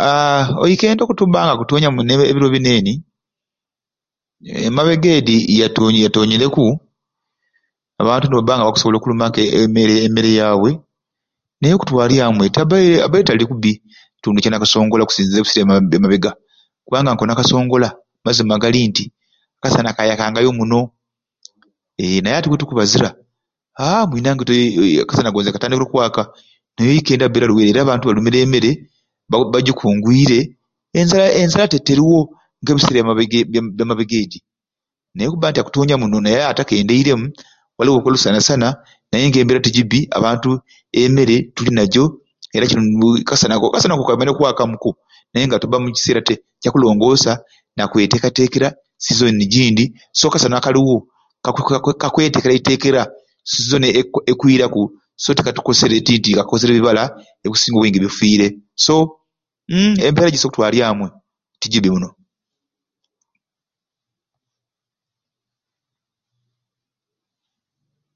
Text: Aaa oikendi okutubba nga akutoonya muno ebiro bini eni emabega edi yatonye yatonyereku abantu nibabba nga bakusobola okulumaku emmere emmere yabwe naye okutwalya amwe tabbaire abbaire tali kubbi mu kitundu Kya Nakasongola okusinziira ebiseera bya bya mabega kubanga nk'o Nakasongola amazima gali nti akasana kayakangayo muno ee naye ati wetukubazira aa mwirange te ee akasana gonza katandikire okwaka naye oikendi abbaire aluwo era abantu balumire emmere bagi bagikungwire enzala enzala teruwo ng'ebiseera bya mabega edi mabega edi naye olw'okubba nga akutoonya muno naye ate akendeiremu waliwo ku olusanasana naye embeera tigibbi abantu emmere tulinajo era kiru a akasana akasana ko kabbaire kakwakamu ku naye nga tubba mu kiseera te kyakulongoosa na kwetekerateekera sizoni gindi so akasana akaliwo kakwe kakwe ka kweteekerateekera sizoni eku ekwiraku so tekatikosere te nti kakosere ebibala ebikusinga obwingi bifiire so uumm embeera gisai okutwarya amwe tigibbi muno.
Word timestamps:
Aaa 0.00 0.40
oikendi 0.62 1.02
okutubba 1.04 1.40
nga 1.44 1.52
akutoonya 1.54 1.88
muno 1.94 2.12
ebiro 2.32 2.48
bini 2.54 2.70
eni 2.78 2.92
emabega 4.66 5.10
edi 5.18 5.36
yatonye 5.60 6.00
yatonyereku 6.06 6.64
abantu 8.00 8.24
nibabba 8.28 8.52
nga 8.54 8.66
bakusobola 8.66 8.96
okulumaku 8.98 9.38
emmere 9.58 9.94
emmere 10.06 10.30
yabwe 10.40 10.70
naye 11.58 11.74
okutwalya 11.76 12.22
amwe 12.28 12.46
tabbaire 12.56 12.96
abbaire 13.06 13.26
tali 13.28 13.44
kubbi 13.50 13.72
mu 13.78 13.82
kitundu 14.16 14.38
Kya 14.42 14.50
Nakasongola 14.52 15.02
okusinziira 15.04 15.40
ebiseera 15.40 15.72
bya 15.90 15.90
bya 15.90 15.98
mabega 16.04 16.30
kubanga 16.86 17.10
nk'o 17.12 17.24
Nakasongola 17.26 17.88
amazima 18.20 18.56
gali 18.62 18.80
nti 18.90 19.04
akasana 19.58 19.90
kayakangayo 19.96 20.50
muno 20.58 20.78
ee 22.02 22.20
naye 22.22 22.36
ati 22.38 22.48
wetukubazira 22.52 23.08
aa 23.80 24.02
mwirange 24.08 24.44
te 24.48 24.54
ee 24.58 25.00
akasana 25.04 25.30
gonza 25.34 25.50
katandikire 25.54 25.86
okwaka 25.88 26.22
naye 26.76 26.88
oikendi 26.94 27.22
abbaire 27.24 27.44
aluwo 27.46 27.60
era 27.70 27.80
abantu 27.84 28.04
balumire 28.08 28.38
emmere 28.46 28.70
bagi 29.30 29.44
bagikungwire 29.52 30.38
enzala 30.98 31.24
enzala 31.42 31.66
teruwo 31.88 32.20
ng'ebiseera 32.62 32.96
bya 33.02 33.08
mabega 33.08 33.36
edi 33.44 33.82
mabega 33.90 34.16
edi 34.24 34.38
naye 35.14 35.26
olw'okubba 35.26 35.48
nga 35.50 35.60
akutoonya 35.62 35.96
muno 36.02 36.16
naye 36.24 36.38
ate 36.50 36.60
akendeiremu 36.64 37.26
waliwo 37.78 37.96
ku 38.02 38.08
olusanasana 38.10 38.68
naye 39.10 39.24
embeera 39.42 39.60
tigibbi 39.66 39.98
abantu 40.18 40.50
emmere 41.02 41.36
tulinajo 41.54 42.04
era 42.56 42.64
kiru 42.70 42.80
a 43.16 43.20
akasana 43.26 43.54
akasana 43.58 43.94
ko 43.98 44.04
kabbaire 44.08 44.32
kakwakamu 44.32 44.76
ku 44.82 44.90
naye 45.32 45.44
nga 45.46 45.60
tubba 45.60 45.78
mu 45.82 45.88
kiseera 45.94 46.20
te 46.28 46.34
kyakulongoosa 46.60 47.32
na 47.76 47.84
kwetekerateekera 47.92 48.68
sizoni 49.04 49.44
gindi 49.52 49.84
so 50.18 50.24
akasana 50.28 50.56
akaliwo 50.58 50.96
kakwe 51.44 51.62
kakwe 51.68 51.92
ka 52.00 52.08
kweteekerateekera 52.14 53.02
sizoni 53.50 53.88
eku 54.00 54.18
ekwiraku 54.30 54.82
so 55.22 55.30
tekatikosere 55.36 55.96
te 56.06 56.12
nti 56.18 56.30
kakosere 56.38 56.70
ebibala 56.74 57.02
ebikusinga 57.44 57.76
obwingi 57.78 58.00
bifiire 58.04 58.46
so 58.84 58.94
uumm 59.72 59.92
embeera 60.06 60.32
gisai 60.34 60.48
okutwarya 60.48 60.84
amwe 60.90 61.08
tigibbi 61.60 61.90
muno. 61.94 62.08